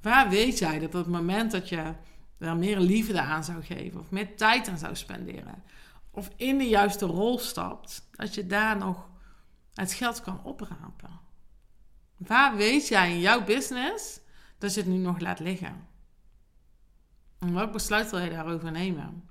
Waar 0.00 0.28
weet 0.28 0.58
jij 0.58 0.78
dat 0.78 0.88
op 0.88 0.92
het 0.92 1.06
moment 1.06 1.50
dat 1.50 1.68
je 1.68 1.92
er 2.38 2.56
meer 2.56 2.78
liefde 2.78 3.20
aan 3.20 3.44
zou 3.44 3.62
geven 3.62 4.00
of 4.00 4.10
meer 4.10 4.36
tijd 4.36 4.68
aan 4.68 4.78
zou 4.78 4.96
spenderen, 4.96 5.62
of 6.18 6.30
in 6.36 6.58
de 6.58 6.68
juiste 6.68 7.06
rol 7.06 7.38
stapt, 7.38 8.08
dat 8.10 8.34
je 8.34 8.46
daar 8.46 8.76
nog 8.76 9.08
het 9.74 9.92
geld 9.92 10.20
kan 10.20 10.44
oprapen. 10.44 11.20
Waar 12.16 12.56
weet 12.56 12.88
jij 12.88 13.10
in 13.10 13.20
jouw 13.20 13.44
business 13.44 14.20
dat 14.58 14.74
je 14.74 14.80
het 14.80 14.88
nu 14.88 14.96
nog 14.96 15.20
laat 15.20 15.38
liggen? 15.38 15.86
En 17.38 17.54
welk 17.54 17.72
besluit 17.72 18.10
wil 18.10 18.20
je 18.20 18.30
daarover 18.30 18.70
nemen? 18.70 19.28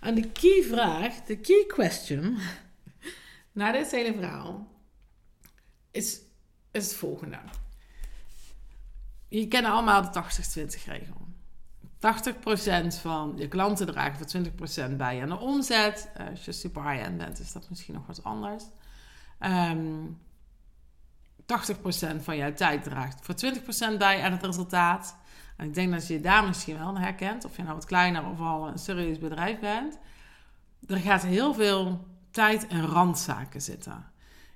En 0.00 0.14
de 0.14 0.30
key 0.30 0.62
vraag, 0.62 1.22
de 1.22 1.36
key 1.36 1.64
question 1.66 2.38
naar 3.52 3.72
dit 3.72 3.90
hele 3.90 4.14
verhaal 4.14 4.68
is, 5.90 6.20
is 6.70 6.84
het 6.84 6.94
volgende. 6.94 7.38
Je 9.28 9.48
kennen 9.48 9.70
allemaal 9.70 10.12
de 10.12 10.22
80-20 10.22 10.84
regel. 10.84 11.25
80% 12.06 13.00
van 13.00 13.32
je 13.36 13.48
klanten 13.48 13.86
dragen 13.86 14.16
voor 14.16 14.90
20% 14.92 14.96
bij 14.96 15.22
aan 15.22 15.28
de 15.28 15.38
omzet. 15.38 16.10
Uh, 16.20 16.28
als 16.28 16.44
je 16.44 16.52
super 16.52 16.90
high-end 16.90 17.16
bent, 17.16 17.38
is 17.38 17.52
dat 17.52 17.68
misschien 17.68 17.94
nog 17.94 18.06
wat 18.06 18.24
anders. 18.24 18.64
Um, 19.40 19.48
ehm, 19.50 20.06
80% 22.18 22.22
van 22.22 22.36
jouw 22.36 22.52
tijd 22.52 22.82
draagt 22.82 23.24
voor 23.24 23.34
20% 23.34 23.98
bij 23.98 24.22
aan 24.22 24.32
het 24.32 24.44
resultaat. 24.44 25.16
En 25.56 25.66
ik 25.66 25.74
denk 25.74 25.92
dat 25.92 26.06
je 26.06 26.14
je 26.14 26.20
daar 26.20 26.46
misschien 26.46 26.78
wel 26.78 26.98
herkent, 26.98 27.44
of 27.44 27.56
je 27.56 27.62
nou 27.62 27.74
wat 27.74 27.84
kleiner 27.84 28.26
of 28.26 28.40
al 28.40 28.68
een 28.68 28.78
serieus 28.78 29.18
bedrijf 29.18 29.58
bent. 29.58 29.98
Er 30.86 30.96
gaat 30.96 31.22
heel 31.22 31.54
veel 31.54 32.06
tijd 32.30 32.66
en 32.66 32.86
randzaken 32.86 33.62
zitten. 33.62 34.10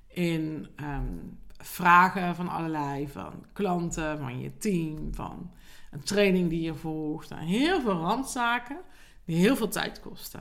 In 0.07 0.67
um, 0.79 1.39
vragen 1.57 2.35
van 2.35 2.49
allerlei, 2.49 3.07
van 3.07 3.45
klanten, 3.53 4.17
van 4.17 4.39
je 4.39 4.57
team, 4.57 5.13
van 5.13 5.51
een 5.91 6.03
training 6.03 6.49
die 6.49 6.61
je 6.61 6.73
volgt. 6.73 7.33
Heel 7.35 7.81
veel 7.81 7.99
randzaken 7.99 8.77
die 9.25 9.37
heel 9.37 9.55
veel 9.55 9.67
tijd 9.67 9.99
kosten. 9.99 10.39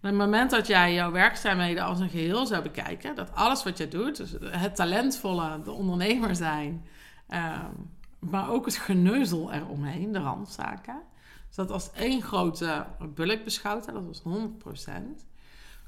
En 0.00 0.14
op 0.14 0.18
het 0.18 0.26
moment 0.28 0.50
dat 0.50 0.66
jij 0.66 0.94
jouw 0.94 1.10
werkzaamheden 1.10 1.84
als 1.84 2.00
een 2.00 2.10
geheel 2.10 2.46
zou 2.46 2.62
bekijken, 2.62 3.14
dat 3.14 3.34
alles 3.34 3.64
wat 3.64 3.78
je 3.78 3.88
doet, 3.88 4.16
dus 4.16 4.34
het 4.40 4.76
talentvolle, 4.76 5.62
de 5.62 5.72
ondernemer 5.72 6.36
zijn, 6.36 6.86
ehm, 7.28 7.72
maar 8.18 8.50
ook 8.50 8.64
het 8.64 8.76
geneuzel 8.76 9.52
eromheen, 9.52 10.12
de 10.12 10.18
randzaken, 10.18 11.02
dus 11.46 11.56
dat 11.56 11.70
als 11.70 11.92
één 11.92 12.22
grote 12.22 12.86
bulk 13.14 13.44
beschouwt, 13.44 13.84
dat 13.84 14.04
was 14.04 14.22
100%. 14.22 15.26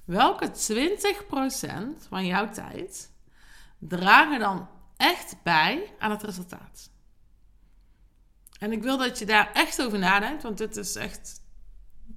Welke 0.05 0.51
20% 0.51 2.07
van 2.09 2.27
jouw 2.27 2.51
tijd 2.51 3.11
dragen 3.79 4.39
dan 4.39 4.69
echt 4.97 5.37
bij 5.43 5.95
aan 5.99 6.11
het 6.11 6.23
resultaat? 6.23 6.91
En 8.61 8.73
ik 8.73 8.83
wil 8.83 8.99
dat 8.99 9.19
je 9.19 9.27
daar 9.27 9.51
echt 9.53 9.83
over 9.83 9.99
nadenkt, 9.99 10.43
want 10.43 10.59
dit 10.59 10.77
is 10.77 10.97
echt 10.97 11.43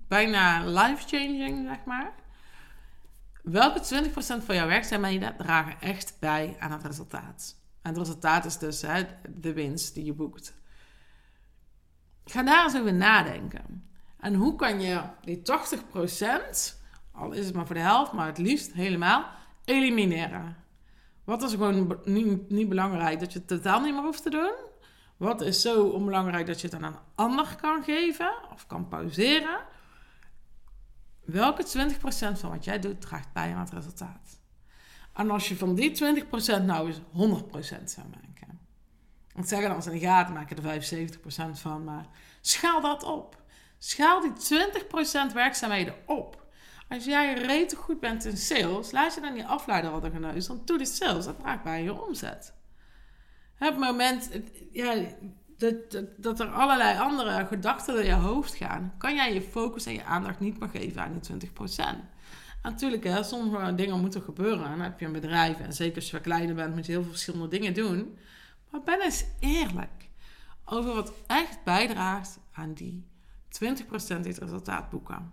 bijna 0.07 0.65
life-changing, 0.65 1.67
zeg 1.67 1.85
maar. 1.85 2.13
Welke 3.43 4.09
20% 4.41 4.45
van 4.45 4.55
jouw 4.55 4.67
werkzaamheden 4.67 5.37
dragen 5.37 5.81
echt 5.81 6.17
bij 6.19 6.55
aan 6.59 6.71
het 6.71 6.83
resultaat? 6.83 7.55
En 7.81 7.89
het 7.89 7.97
resultaat 7.97 8.45
is 8.45 8.57
dus 8.57 8.81
hè, 8.81 9.03
de 9.29 9.53
winst 9.53 9.93
die 9.93 10.05
je 10.05 10.13
boekt. 10.13 10.53
Ga 12.25 12.43
daar 12.43 12.63
eens 12.63 12.77
over 12.77 12.93
nadenken. 12.93 13.89
En 14.19 14.33
hoe 14.33 14.55
kan 14.55 14.81
je 14.81 15.01
die 15.21 15.41
80%, 15.41 15.41
al 17.11 17.31
is 17.31 17.45
het 17.45 17.55
maar 17.55 17.65
voor 17.65 17.75
de 17.75 17.81
helft, 17.81 18.11
maar 18.11 18.27
het 18.27 18.37
liefst 18.37 18.73
helemaal, 18.73 19.25
elimineren? 19.65 20.55
Wat 21.23 21.43
is 21.43 21.51
gewoon 21.51 22.01
niet, 22.05 22.49
niet 22.49 22.69
belangrijk 22.69 23.19
dat 23.19 23.33
je 23.33 23.39
het 23.39 23.47
totaal 23.47 23.81
niet 23.81 23.93
meer 23.93 24.03
hoeft 24.03 24.23
te 24.23 24.29
doen? 24.29 24.71
Wat 25.17 25.41
is 25.41 25.61
zo 25.61 25.83
onbelangrijk 25.83 26.47
dat 26.47 26.61
je 26.61 26.67
het 26.67 26.75
aan 26.75 26.83
een 26.83 26.99
ander 27.15 27.55
kan 27.61 27.83
geven 27.83 28.33
of 28.51 28.67
kan 28.67 28.87
pauzeren? 28.87 29.59
Welke 31.23 31.65
20% 31.65 31.99
van 32.39 32.49
wat 32.49 32.63
jij 32.63 32.79
doet 32.79 33.01
draagt 33.01 33.33
bij 33.33 33.53
aan 33.53 33.59
het 33.59 33.71
resultaat? 33.71 34.41
En 35.13 35.31
als 35.31 35.47
je 35.47 35.57
van 35.57 35.75
die 35.75 36.23
20% 36.61 36.63
nou 36.63 36.87
eens 36.87 36.99
100% 36.99 37.83
zou 37.83 38.07
maken. 38.07 38.59
Ik 39.35 39.45
zeg 39.45 39.61
dan 39.61 39.75
als 39.75 39.87
gaat, 39.91 40.29
maak 40.29 40.49
je 40.49 40.55
er 40.55 41.17
75% 41.55 41.59
van, 41.59 41.83
maar 41.83 42.05
schaal 42.41 42.81
dat 42.81 43.03
op. 43.03 43.41
Schaal 43.77 44.21
die 44.21 44.59
20% 45.29 45.33
werkzaamheden 45.33 45.95
op. 46.05 46.41
Als 46.89 47.05
jij 47.05 47.33
rete 47.33 47.75
goed 47.75 47.99
bent 47.99 48.25
in 48.25 48.37
sales, 48.37 48.91
laat 48.91 49.13
je 49.13 49.21
dan 49.21 49.33
niet 49.33 49.45
afleiden 49.45 49.91
wat 49.91 50.03
er 50.03 50.11
geneus, 50.11 50.47
want 50.47 50.67
doe 50.67 50.77
die 50.77 50.87
sales, 50.87 51.25
dat 51.25 51.39
draagt 51.39 51.63
bij 51.63 51.83
je 51.83 51.93
omzet. 51.93 52.53
Het 53.63 53.77
moment 53.77 54.29
ja, 54.71 54.95
dat, 55.57 56.03
dat, 56.17 56.39
er 56.39 56.47
allerlei 56.47 56.99
andere 56.99 57.45
gedachten 57.45 57.99
in 57.99 58.05
je 58.05 58.13
hoofd 58.13 58.55
gaan, 58.55 58.93
kan 58.97 59.15
jij 59.15 59.33
je 59.33 59.41
focus 59.41 59.85
en 59.85 59.93
je 59.93 60.03
aandacht 60.03 60.39
niet 60.39 60.59
meer 60.59 60.69
geven 60.69 61.01
aan 61.01 61.19
die 61.19 61.49
20%. 61.49 61.49
En 61.77 62.71
natuurlijk, 62.71 63.03
hè, 63.03 63.23
sommige 63.23 63.75
dingen 63.75 63.99
moeten 63.99 64.21
gebeuren. 64.21 64.63
En 64.63 64.69
dan 64.69 64.81
heb 64.81 64.99
je 64.99 65.05
een 65.05 65.11
bedrijf 65.11 65.59
en 65.59 65.73
zeker 65.73 65.95
als 65.95 66.11
je 66.11 66.19
kleiner 66.19 66.55
bent, 66.55 66.75
moet 66.75 66.85
je 66.85 66.91
heel 66.91 67.01
veel 67.01 67.11
verschillende 67.11 67.47
dingen 67.47 67.73
doen. 67.73 68.17
Maar 68.69 68.81
ben 68.81 69.01
eens 69.01 69.25
eerlijk 69.39 70.09
over 70.65 70.93
wat 70.93 71.13
echt 71.27 71.63
bijdraagt 71.63 72.39
aan 72.51 72.73
die 72.73 73.05
20% 73.49 73.67
die 74.07 74.31
het 74.31 74.37
resultaat 74.37 74.89
boeken. 74.89 75.31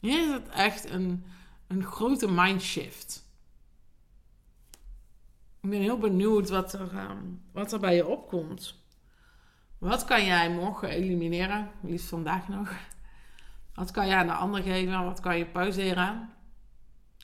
Hier 0.00 0.22
is 0.22 0.32
het 0.32 0.48
echt 0.48 0.90
een, 0.90 1.24
een 1.66 1.84
grote 1.84 2.30
mindshift. 2.30 3.24
Ik 5.62 5.70
ben 5.70 5.80
heel 5.80 5.98
benieuwd 5.98 6.48
wat 6.48 6.72
er, 6.72 6.96
ehm, 6.96 7.26
wat 7.52 7.72
er 7.72 7.80
bij 7.80 7.94
je 7.94 8.06
opkomt. 8.06 8.74
Wat 9.78 10.04
kan 10.04 10.24
jij 10.24 10.50
morgen 10.50 10.88
elimineren? 10.88 11.70
Liefst 11.82 12.08
vandaag 12.08 12.48
nog. 12.48 12.72
Wat 13.74 13.90
kan 13.90 14.06
je 14.06 14.14
aan 14.14 14.26
de 14.26 14.32
ander 14.32 14.62
geven? 14.62 15.04
Wat 15.04 15.20
kan 15.20 15.38
je 15.38 15.46
pauzeren? 15.46 16.30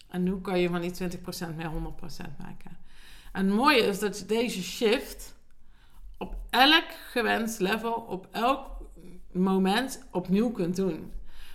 En 0.09 0.28
hoe 0.28 0.40
kan 0.40 0.59
je 0.59 0.68
van 0.68 0.80
die 0.80 0.90
20% 0.90 1.57
meer 1.57 1.66
100% 1.66 2.38
maken? 2.38 2.78
En 3.33 3.47
het 3.47 3.54
mooie 3.54 3.83
is 3.83 3.99
dat 3.99 4.18
je 4.18 4.26
deze 4.26 4.62
shift 4.62 5.35
op 6.18 6.37
elk 6.50 6.87
gewenst 7.11 7.61
level, 7.61 7.92
op 7.92 8.28
elk 8.30 8.71
moment 9.33 10.07
opnieuw 10.11 10.50
kunt 10.50 10.76
doen. 10.76 11.12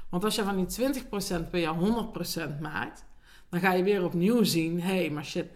Want 0.09 0.23
als 0.23 0.35
je 0.35 0.43
van 0.43 0.65
die 0.65 0.65
20% 0.65 1.49
per 1.49 1.59
jaar 1.59 1.75
100% 1.75 2.59
maakt, 2.59 3.05
dan 3.49 3.59
ga 3.59 3.73
je 3.73 3.83
weer 3.83 4.03
opnieuw 4.03 4.43
zien: 4.43 4.81
hé, 4.81 4.95
hey, 4.95 5.09
maar 5.09 5.25
shit, 5.25 5.51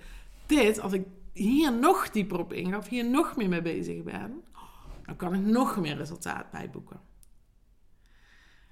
dit, 0.47 0.79
als 0.79 0.93
ik 0.93 1.05
hier 1.33 1.73
nog 1.73 2.09
dieper 2.09 2.39
op 2.39 2.53
inga, 2.53 2.77
of 2.77 2.87
hier 2.87 3.09
nog 3.09 3.35
meer 3.35 3.49
mee 3.49 3.61
bezig 3.61 4.03
ben, 4.03 4.43
dan 5.05 5.15
kan 5.15 5.33
ik 5.33 5.41
nog 5.41 5.77
meer 5.77 5.95
resultaat 5.95 6.51
bijboeken. 6.51 6.99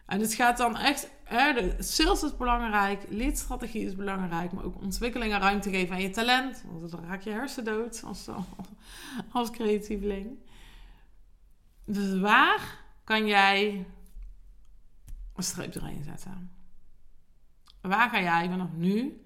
En 0.05 0.19
het 0.19 0.33
gaat 0.33 0.57
dan 0.57 0.77
echt, 0.77 1.11
hè, 1.23 1.53
de 1.53 1.83
sales 1.83 2.23
is 2.23 2.37
belangrijk, 2.37 3.05
leadstrategie 3.09 3.85
is 3.85 3.95
belangrijk, 3.95 4.51
maar 4.51 4.63
ook 4.63 4.81
ontwikkeling 4.81 5.33
en 5.33 5.39
ruimte 5.39 5.69
geven 5.69 5.95
aan 5.95 6.01
je 6.01 6.09
talent. 6.09 6.63
Want 6.67 6.91
dan 6.91 7.05
raak 7.05 7.21
je 7.21 7.29
hersendood 7.29 8.03
als, 8.05 8.27
als 9.31 9.49
creatieveling. 9.49 10.39
Dus 11.85 12.19
waar 12.19 12.83
kan 13.03 13.27
jij 13.27 13.85
een 15.35 15.43
streep 15.43 15.73
doorheen 15.73 16.03
zetten? 16.03 16.51
Waar 17.81 18.09
ga 18.09 18.21
jij 18.21 18.49
vanaf 18.49 18.71
nu 18.73 19.21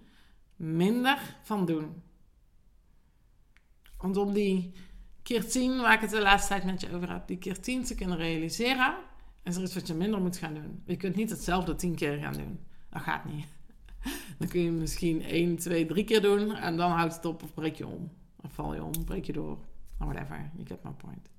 minder 0.56 1.38
van 1.44 1.66
doen? 1.66 2.04
Want 4.00 4.18
om 4.18 4.34
die 4.34 4.74
keer 5.24 5.50
10, 5.50 5.82
waar 5.82 5.94
ik 5.94 6.02
het 6.02 6.10
de 6.10 6.22
laatste 6.22 6.48
tijd 6.48 6.64
met 6.64 6.82
je 6.82 6.94
over 6.96 7.12
heb, 7.12 7.28
die 7.28 7.38
keer 7.38 7.60
10 7.60 7.84
te 7.84 7.96
kunnen 7.96 8.18
realiseren, 8.18 8.96
is 9.44 9.56
er 9.56 9.64
iets 9.64 9.74
wat 9.74 9.88
je 9.88 9.94
minder 9.94 10.22
moet 10.22 10.38
gaan 10.38 10.54
doen. 10.54 10.84
Je 10.86 10.96
kunt 10.96 11.16
niet 11.16 11.30
hetzelfde 11.30 11.76
10 11.76 11.96
keer 11.96 12.18
gaan 12.18 12.34
doen. 12.34 12.60
Dat 12.90 13.02
gaat 13.02 13.26
niet. 13.26 13.48
Dan 14.40 14.48
kun 14.48 14.62
je 14.62 14.72
misschien 14.72 15.22
1, 15.22 15.58
2, 15.58 15.86
3 15.86 16.04
keer 16.04 16.22
doen 16.22 16.56
en 16.56 16.78
dan 16.78 16.92
houdt 16.92 17.16
het 17.16 17.26
op 17.26 17.44
of 17.44 17.54
breek 17.54 17.76
je 17.76 17.88
om. 17.88 18.12
Of 18.42 18.54
val 18.54 18.74
je 18.74 18.84
om, 18.84 19.04
breek 19.06 19.26
je 19.26 19.34
door. 19.34 19.58
Or 20.00 20.08
whatever, 20.08 20.52
you 20.54 20.68
get 20.68 20.84
my 20.84 20.92
point. 20.92 21.30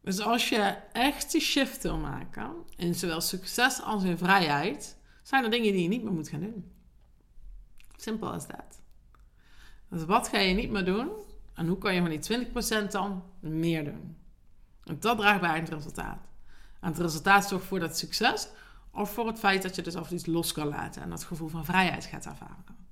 Dus 0.00 0.20
als 0.20 0.48
je 0.48 0.76
echt 0.92 1.32
die 1.32 1.40
shift 1.40 1.82
wil 1.82 1.98
maken, 1.98 2.52
in 2.76 2.94
zowel 2.94 3.20
succes 3.20 3.82
als 3.82 4.02
in 4.02 4.18
vrijheid, 4.18 4.96
zijn 5.22 5.44
er 5.44 5.50
dingen 5.50 5.72
die 5.72 5.82
je 5.82 5.88
niet 5.88 6.02
meer 6.02 6.12
moet 6.12 6.28
gaan 6.28 6.40
doen. 6.40 6.72
Simpel 7.96 8.32
als 8.32 8.46
dat. 8.46 8.80
Dus 9.88 10.04
wat 10.04 10.28
ga 10.28 10.38
je 10.38 10.54
niet 10.54 10.70
meer 10.70 10.84
doen? 10.84 11.10
En 11.54 11.66
hoe 11.66 11.78
kan 11.78 11.94
je 11.94 12.00
van 12.00 12.10
die 12.10 12.46
20% 12.86 12.90
dan 12.90 13.22
meer 13.40 13.84
doen? 13.84 14.16
En 14.84 14.96
dat 15.00 15.18
draagt 15.18 15.40
bij 15.40 15.50
aan 15.50 15.60
het 15.60 15.68
resultaat. 15.68 16.18
En 16.80 16.88
het 16.88 16.98
resultaat 16.98 17.48
zorgt 17.48 17.66
voor 17.66 17.80
dat 17.80 17.98
succes 17.98 18.48
of 18.90 19.12
voor 19.12 19.26
het 19.26 19.38
feit 19.38 19.62
dat 19.62 19.74
je 19.74 19.82
dus 19.82 19.96
af 19.96 20.10
iets 20.10 20.26
los 20.26 20.52
kan 20.52 20.68
laten 20.68 21.02
en 21.02 21.10
dat 21.10 21.24
gevoel 21.24 21.48
van 21.48 21.64
vrijheid 21.64 22.04
gaat 22.04 22.26
ervaren. 22.26 22.86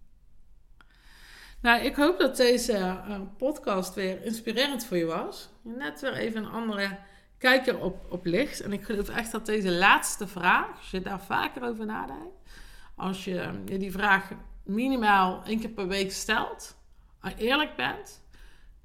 Nou, 1.61 1.83
ik 1.83 1.95
hoop 1.95 2.19
dat 2.19 2.37
deze 2.37 2.73
uh, 2.73 3.21
podcast 3.37 3.95
weer 3.95 4.25
inspirerend 4.25 4.85
voor 4.85 4.97
je 4.97 5.05
was. 5.05 5.49
Net 5.63 6.01
weer 6.01 6.15
even 6.15 6.45
een 6.45 6.51
andere 6.51 6.99
kijker 7.39 7.79
op, 7.79 8.07
op 8.13 8.25
licht. 8.25 8.61
En 8.61 8.73
ik 8.73 8.85
geloof 8.85 9.09
echt 9.09 9.33
dat 9.33 9.47
deze 9.47 9.73
laatste 9.73 10.27
vraag, 10.27 10.77
als 10.77 10.91
je 10.91 11.01
daar 11.01 11.21
vaker 11.21 11.63
over 11.63 11.87
nadenkt, 11.87 12.37
als 12.95 13.25
je 13.25 13.63
je 13.65 13.79
die 13.79 13.93
vraag 13.93 14.31
minimaal 14.63 15.45
één 15.45 15.61
keer 15.61 15.71
per 15.71 15.89
week 15.89 16.13
stelt, 16.13 16.77
eerlijk 17.37 17.77
bent, 17.77 18.21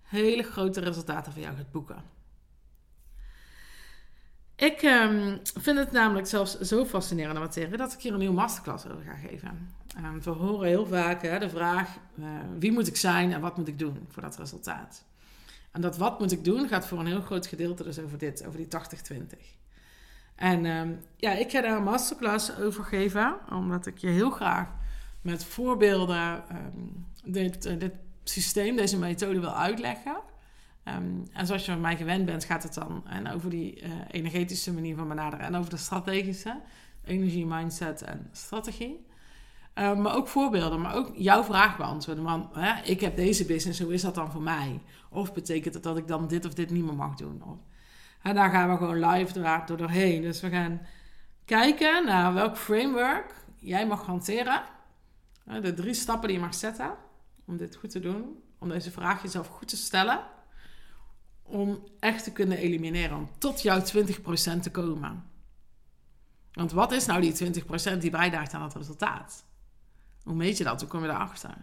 hele 0.02 0.44
grote 0.44 0.80
resultaten 0.80 1.32
voor 1.32 1.42
jou 1.42 1.56
gaat 1.56 1.72
boeken. 1.72 2.04
Ik 4.56 4.82
um, 4.82 5.40
vind 5.44 5.78
het 5.78 5.92
namelijk 5.92 6.28
zelfs 6.28 6.60
zo 6.60 6.86
fascinerende 6.86 7.40
materie 7.40 7.78
dat 7.78 7.94
ik 7.94 8.02
hier 8.02 8.14
een 8.14 8.20
nieuwe 8.20 8.36
masterclass 8.36 8.88
over 8.88 9.04
ga 9.04 9.16
geven. 9.28 9.76
Um, 9.98 10.22
we 10.22 10.30
horen 10.30 10.68
heel 10.68 10.86
vaak 10.86 11.22
hè, 11.22 11.40
de 11.40 11.50
vraag: 11.50 11.98
uh, 12.20 12.26
wie 12.60 12.72
moet 12.72 12.88
ik 12.88 12.96
zijn 12.96 13.34
en 13.34 13.42
wat 13.42 13.58
moet 13.58 13.68
ik 13.68 13.80
doen 13.80 14.06
voor 14.08 14.22
dat 14.22 14.38
resultaat? 14.38 15.04
En 15.72 15.82
dat 15.82 15.98
wat 15.98 16.20
moet 16.20 16.32
ik 16.32 16.44
doen 16.44 16.68
gaat 16.68 16.88
voor 16.88 17.00
een 17.00 17.06
heel 17.06 17.22
groot 17.22 17.48
gedeelte 17.48 17.84
dus 17.84 18.00
over 18.00 18.18
dit, 18.18 18.46
over 18.46 18.58
die 18.58 18.68
80-20. 18.68 19.20
En 20.36 20.66
um, 20.66 21.00
ja, 21.16 21.32
ik 21.32 21.52
ga 21.52 21.62
daar 21.62 21.78
een 21.78 21.84
masterclass 21.84 22.58
over 22.58 22.84
geven, 22.84 23.38
omdat 23.50 23.86
ik 23.86 23.98
je 23.98 24.08
heel 24.08 24.30
graag 24.30 24.68
met 25.22 25.44
voorbeelden 25.44 26.44
ehm, 26.50 27.32
dit, 27.32 27.66
eh, 27.66 27.80
dit 27.80 27.94
systeem, 28.24 28.76
deze 28.76 28.98
methode 28.98 29.40
wil 29.40 29.56
uitleggen. 29.56 30.22
Ehm, 30.84 31.20
en 31.34 31.46
zoals 31.46 31.66
je 31.66 31.72
van 31.72 31.82
mij 31.82 31.98
gewend 31.98 32.26
bent, 32.26 32.46
gaat 32.46 32.64
het 32.64 32.74
dan 32.74 33.08
en 33.08 33.28
over 33.28 33.50
die 33.50 33.82
uh, 33.82 33.92
energetische 34.12 34.74
manier 34.74 34.96
van 34.96 35.08
benaderen 35.08 35.46
en 35.46 35.56
over 35.56 35.70
de 35.70 35.78
strategische 35.78 36.62
energie, 37.04 37.46
mindset 37.46 38.02
en 38.02 38.30
strategie. 38.32 39.06
Ehm, 39.74 40.02
maar 40.02 40.16
ook 40.16 40.28
voorbeelden, 40.28 40.82
maar 40.82 40.96
ook 40.96 41.12
jouw 41.16 41.44
vraag 41.44 41.78
beantwoorden. 41.78 42.24
Man, 42.24 42.50
hè, 42.54 42.82
ik 42.84 43.02
heb 43.02 43.16
deze 43.16 43.46
business, 43.46 43.80
hoe 43.80 43.94
is 43.94 44.02
dat 44.02 44.16
dan 44.16 44.32
voor 44.32 44.42
mij? 44.42 44.82
Of 45.10 45.34
betekent 45.34 45.74
het 45.74 45.84
dat 45.84 45.98
ik 45.98 46.08
dan 46.08 46.28
dit 46.28 46.46
of 46.46 46.54
dit 46.54 46.70
niet 46.70 46.84
meer 46.84 46.96
mag 46.96 47.16
doen? 47.16 47.44
Of, 47.46 47.58
en 48.22 48.36
daar 48.36 48.50
gaan 48.50 48.70
we 48.70 48.78
gewoon 48.78 49.10
live 49.10 49.64
door 49.66 49.78
doorheen. 49.78 50.22
Dus 50.22 50.42
we 50.42 50.50
gaan 50.50 50.82
kijken 51.46 52.06
naar 52.06 52.34
welk 52.34 52.58
framework 52.58 53.36
jij 53.56 53.88
mag 53.88 54.06
hanteren. 54.06 54.62
De 55.62 55.74
drie 55.74 55.94
stappen 55.94 56.28
die 56.28 56.38
je 56.38 56.44
mag 56.44 56.56
zetten 56.56 56.92
om 57.46 57.58
dit 57.58 57.76
goed 57.76 57.90
te 57.90 58.00
doen. 58.00 58.44
Om 58.60 58.70
deze 58.70 58.92
vraag 58.92 59.22
jezelf 59.22 59.48
goed 59.48 59.68
te 59.68 59.78
stellen. 59.78 60.20
Om 61.44 61.84
echt 62.00 62.24
te 62.24 62.32
kunnen 62.32 62.58
elimineren. 62.58 63.18
Om 63.18 63.30
tot 63.38 63.62
jouw 63.62 63.80
20% 63.80 63.84
te 64.62 64.72
komen. 64.72 65.24
Want 66.52 66.72
wat 66.72 66.92
is 66.92 67.06
nou 67.06 67.22
die 67.22 67.64
20% 67.94 67.98
die 67.98 68.10
bijdraagt 68.10 68.54
aan 68.54 68.64
het 68.64 68.74
resultaat? 68.74 69.46
Hoe 70.24 70.36
meet 70.36 70.58
je 70.58 70.64
dat? 70.64 70.80
Hoe 70.80 70.90
kom 70.90 71.02
je 71.02 71.08
daarachter? 71.08 71.56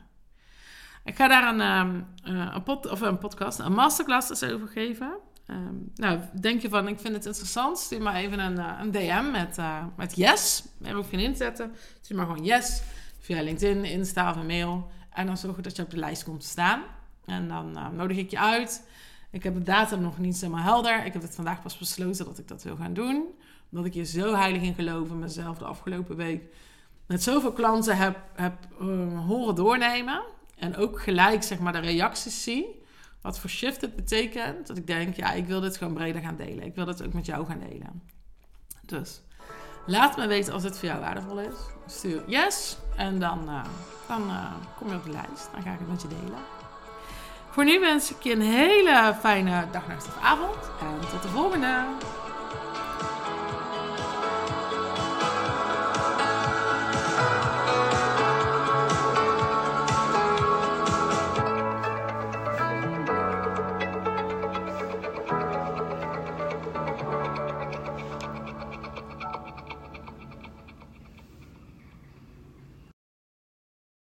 Ik 1.04 1.16
ga 1.16 1.28
daar 1.28 1.54
een, 1.54 1.61
um, 1.61 2.06
een, 2.23 2.62
pod, 2.62 2.90
of 2.90 3.00
een 3.00 3.18
podcast, 3.18 3.58
een 3.58 3.73
masterclass 3.73 4.28
dus 4.28 4.42
over 4.42 4.68
geven. 4.68 5.16
Um, 5.47 5.90
nou, 5.94 6.20
denk 6.40 6.62
je 6.62 6.68
van, 6.68 6.88
ik 6.88 7.00
vind 7.00 7.14
het 7.14 7.26
interessant, 7.26 7.78
stuur 7.78 8.02
maar 8.02 8.14
even 8.14 8.38
een, 8.38 8.58
eh, 8.58 8.78
een 8.80 8.90
DM 8.90 9.30
met, 9.30 9.58
uh, 9.58 9.85
met 9.97 10.16
yes. 10.16 10.64
Er 10.82 10.94
hoef 10.94 11.11
je 11.11 11.23
in 11.23 11.35
te. 11.35 11.70
Stuur 12.00 12.16
maar 12.16 12.26
gewoon 12.26 12.44
yes 12.44 12.82
via 13.18 13.42
LinkedIn, 13.42 13.85
Insta 13.85 14.30
of 14.30 14.37
een 14.37 14.47
mail. 14.47 14.90
En 15.18 15.26
dan 15.26 15.37
zorg 15.37 15.56
ik 15.56 15.64
dat 15.64 15.76
je 15.76 15.82
op 15.82 15.90
de 15.90 15.96
lijst 15.96 16.25
komt 16.25 16.40
te 16.40 16.46
staan. 16.46 16.82
En 17.25 17.48
dan 17.48 17.76
uh, 17.76 17.88
nodig 17.88 18.16
ik 18.16 18.30
je 18.30 18.38
uit. 18.38 18.87
Ik 19.30 19.42
heb 19.42 19.54
de 19.54 19.62
datum 19.62 20.00
nog 20.00 20.18
niet 20.18 20.40
helemaal 20.40 20.62
helder. 20.62 21.04
Ik 21.04 21.12
heb 21.12 21.22
het 21.22 21.34
vandaag 21.34 21.62
pas 21.62 21.78
besloten 21.78 22.25
dat 22.25 22.38
ik 22.38 22.48
dat 22.48 22.62
wil 22.62 22.76
gaan 22.76 22.94
doen. 22.94 23.26
Omdat 23.70 23.87
ik 23.87 23.94
hier 23.94 24.04
zo 24.04 24.34
heilig 24.34 24.62
in 24.62 24.75
geloof 24.75 25.08
in 25.08 25.18
mezelf 25.18 25.58
de 25.58 25.64
afgelopen 25.64 26.16
week. 26.16 26.54
Met 27.06 27.22
zoveel 27.22 27.52
klanten 27.52 27.96
heb, 27.96 28.18
heb 28.34 28.54
horen 29.26 29.54
doornemen. 29.54 30.22
En 30.56 30.76
ook 30.76 31.00
gelijk 31.00 31.42
zeg 31.42 31.58
maar 31.58 31.72
de 31.72 31.78
reacties 31.78 32.42
zie 32.42 32.82
wat 33.20 33.38
voor 33.38 33.50
shift 33.50 33.80
het 33.80 33.96
betekent. 33.96 34.66
Dat 34.66 34.76
ik 34.76 34.87
denk, 34.87 35.16
ja, 35.16 35.32
ik 35.32 35.46
wil 35.46 35.60
dit 35.60 35.76
gewoon 35.76 35.94
breder 35.94 36.22
gaan 36.22 36.37
delen. 36.37 36.64
Ik 36.64 36.75
wil 36.75 36.84
dit 36.84 37.02
ook 37.02 37.12
met 37.12 37.26
jou 37.26 37.46
gaan 37.46 37.60
delen. 37.68 38.02
Dus 38.84 39.20
laat 39.88 40.16
me 40.16 40.26
weten 40.26 40.52
als 40.52 40.62
het 40.62 40.78
voor 40.78 40.88
jou 40.88 41.00
waardevol 41.00 41.38
is. 41.38 41.54
Stuur 41.87 42.23
yes 42.26 42.76
en 42.97 43.18
dan, 43.18 43.45
uh, 43.49 43.64
dan 44.09 44.23
uh, 44.30 44.52
kom 44.78 44.88
je 44.88 44.95
op 44.95 45.04
de 45.04 45.11
lijst. 45.11 45.49
Dan 45.52 45.62
ga 45.62 45.73
ik 45.73 45.78
het 45.78 45.88
met 45.88 46.02
je 46.02 46.09
delen. 46.09 46.38
Voor 47.50 47.64
nu 47.64 47.80
wens 47.80 48.11
ik 48.11 48.23
je 48.23 48.33
een 48.33 48.40
hele 48.40 49.14
fijne 49.21 49.64
dag, 49.73 49.87
nacht 49.88 50.07
of 50.07 50.18
avond. 50.23 50.57
En 50.80 51.09
tot 51.11 51.23
de 51.23 51.28
volgende. 51.28 51.85